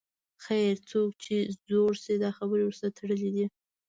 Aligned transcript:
خیر، 0.43 0.75
څوک 0.89 1.09
چې 1.23 1.35
زوړ 1.67 1.91
شي 2.03 2.15
دا 2.23 2.29
خبرې 2.37 2.63
ورسره 2.65 2.95
تړلې 2.97 3.29
دي. 3.35 3.45